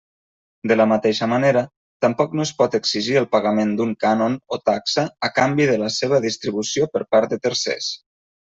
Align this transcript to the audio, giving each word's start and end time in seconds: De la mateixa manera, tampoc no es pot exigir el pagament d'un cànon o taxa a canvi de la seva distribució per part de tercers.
De 0.69 0.75
la 0.77 0.85
mateixa 0.91 1.27
manera, 1.33 1.61
tampoc 2.05 2.33
no 2.39 2.45
es 2.47 2.53
pot 2.61 2.77
exigir 2.79 3.19
el 3.21 3.29
pagament 3.35 3.75
d'un 3.81 3.93
cànon 4.05 4.39
o 4.57 4.61
taxa 4.71 5.07
a 5.29 5.31
canvi 5.39 5.71
de 5.73 5.79
la 5.83 5.91
seva 6.01 6.23
distribució 6.29 6.89
per 6.97 7.05
part 7.17 7.33
de 7.37 7.41
tercers. 7.49 7.93